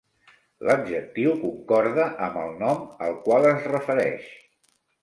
L'adjectiu 0.69 1.35
concorda 1.43 2.09
amb 2.29 2.41
el 2.47 2.59
nom 2.65 2.83
al 3.11 3.17
qual 3.29 3.51
es 3.53 3.71
refereix. 3.77 4.31